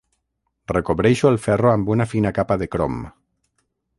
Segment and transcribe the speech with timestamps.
[0.71, 2.97] Recobreixo el ferro amb una fina capa de crom.